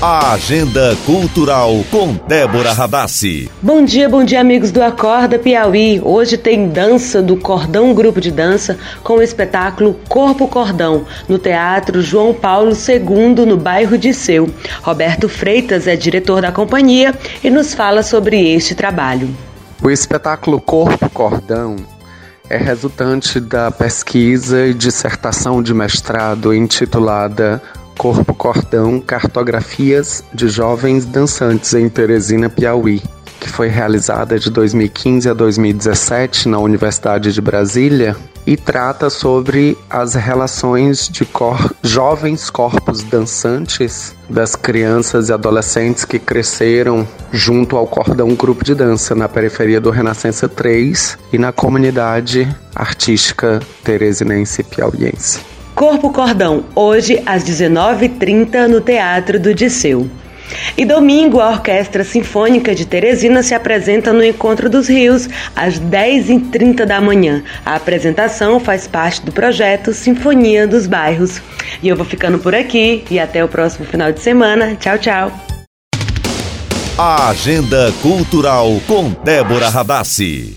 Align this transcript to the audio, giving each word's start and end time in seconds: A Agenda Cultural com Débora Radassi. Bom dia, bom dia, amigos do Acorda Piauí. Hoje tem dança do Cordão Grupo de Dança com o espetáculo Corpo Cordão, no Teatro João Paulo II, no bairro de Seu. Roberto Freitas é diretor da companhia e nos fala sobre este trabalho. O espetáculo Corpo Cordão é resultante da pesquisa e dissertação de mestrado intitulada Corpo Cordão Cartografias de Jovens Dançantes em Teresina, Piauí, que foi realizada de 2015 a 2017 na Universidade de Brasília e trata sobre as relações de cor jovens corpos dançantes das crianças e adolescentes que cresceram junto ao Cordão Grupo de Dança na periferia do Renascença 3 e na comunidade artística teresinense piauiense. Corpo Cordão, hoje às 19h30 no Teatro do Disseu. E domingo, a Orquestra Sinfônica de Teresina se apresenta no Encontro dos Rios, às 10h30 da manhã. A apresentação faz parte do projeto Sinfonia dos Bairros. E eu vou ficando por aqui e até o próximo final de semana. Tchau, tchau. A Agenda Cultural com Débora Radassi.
A 0.00 0.34
Agenda 0.34 0.96
Cultural 1.04 1.84
com 1.90 2.14
Débora 2.28 2.72
Radassi. 2.72 3.50
Bom 3.60 3.84
dia, 3.84 4.08
bom 4.08 4.22
dia, 4.22 4.40
amigos 4.40 4.70
do 4.70 4.80
Acorda 4.80 5.40
Piauí. 5.40 6.00
Hoje 6.04 6.38
tem 6.38 6.68
dança 6.68 7.20
do 7.20 7.36
Cordão 7.36 7.92
Grupo 7.92 8.20
de 8.20 8.30
Dança 8.30 8.78
com 9.02 9.14
o 9.14 9.22
espetáculo 9.22 9.98
Corpo 10.08 10.46
Cordão, 10.46 11.04
no 11.28 11.36
Teatro 11.36 12.00
João 12.00 12.32
Paulo 12.32 12.74
II, 12.74 13.44
no 13.44 13.56
bairro 13.56 13.98
de 13.98 14.14
Seu. 14.14 14.48
Roberto 14.82 15.28
Freitas 15.28 15.88
é 15.88 15.96
diretor 15.96 16.42
da 16.42 16.52
companhia 16.52 17.12
e 17.42 17.50
nos 17.50 17.74
fala 17.74 18.04
sobre 18.04 18.54
este 18.54 18.76
trabalho. 18.76 19.28
O 19.82 19.90
espetáculo 19.90 20.60
Corpo 20.60 21.10
Cordão 21.10 21.74
é 22.48 22.56
resultante 22.56 23.38
da 23.40 23.70
pesquisa 23.70 24.64
e 24.64 24.72
dissertação 24.72 25.62
de 25.62 25.74
mestrado 25.74 26.54
intitulada 26.54 27.60
Corpo 27.98 28.32
Cordão 28.32 29.00
Cartografias 29.00 30.22
de 30.32 30.48
Jovens 30.48 31.04
Dançantes 31.04 31.74
em 31.74 31.88
Teresina, 31.88 32.48
Piauí, 32.48 33.02
que 33.40 33.48
foi 33.48 33.66
realizada 33.66 34.38
de 34.38 34.50
2015 34.50 35.28
a 35.28 35.34
2017 35.34 36.48
na 36.48 36.60
Universidade 36.60 37.32
de 37.32 37.40
Brasília 37.40 38.16
e 38.46 38.56
trata 38.56 39.10
sobre 39.10 39.76
as 39.90 40.14
relações 40.14 41.08
de 41.08 41.24
cor 41.24 41.74
jovens 41.82 42.48
corpos 42.48 43.02
dançantes 43.02 44.14
das 44.30 44.54
crianças 44.54 45.28
e 45.28 45.32
adolescentes 45.32 46.04
que 46.04 46.20
cresceram 46.20 47.06
junto 47.32 47.76
ao 47.76 47.86
Cordão 47.88 48.32
Grupo 48.36 48.64
de 48.64 48.76
Dança 48.76 49.12
na 49.12 49.28
periferia 49.28 49.80
do 49.80 49.90
Renascença 49.90 50.48
3 50.48 51.18
e 51.32 51.36
na 51.36 51.50
comunidade 51.50 52.48
artística 52.76 53.60
teresinense 53.82 54.62
piauiense. 54.62 55.57
Corpo 55.78 56.10
Cordão, 56.12 56.64
hoje 56.74 57.22
às 57.24 57.44
19h30 57.44 58.66
no 58.66 58.80
Teatro 58.80 59.38
do 59.38 59.54
Disseu. 59.54 60.10
E 60.76 60.84
domingo, 60.84 61.38
a 61.38 61.50
Orquestra 61.50 62.02
Sinfônica 62.02 62.74
de 62.74 62.84
Teresina 62.84 63.44
se 63.44 63.54
apresenta 63.54 64.12
no 64.12 64.24
Encontro 64.24 64.68
dos 64.68 64.88
Rios, 64.88 65.28
às 65.54 65.78
10h30 65.78 66.84
da 66.84 67.00
manhã. 67.00 67.44
A 67.64 67.76
apresentação 67.76 68.58
faz 68.58 68.88
parte 68.88 69.24
do 69.24 69.30
projeto 69.30 69.92
Sinfonia 69.92 70.66
dos 70.66 70.88
Bairros. 70.88 71.40
E 71.80 71.86
eu 71.86 71.94
vou 71.94 72.04
ficando 72.04 72.40
por 72.40 72.56
aqui 72.56 73.04
e 73.08 73.20
até 73.20 73.44
o 73.44 73.48
próximo 73.48 73.86
final 73.86 74.10
de 74.10 74.18
semana. 74.18 74.74
Tchau, 74.74 74.98
tchau. 74.98 75.32
A 76.98 77.28
Agenda 77.28 77.92
Cultural 78.02 78.80
com 78.84 79.10
Débora 79.22 79.68
Radassi. 79.68 80.56